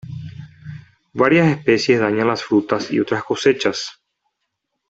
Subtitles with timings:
[1.13, 4.01] Varias especies dañan las frutas y otras cosechas.